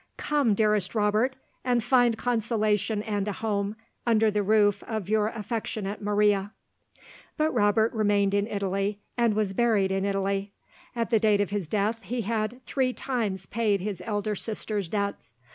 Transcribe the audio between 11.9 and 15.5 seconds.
he had three times paid his elder sister's debts.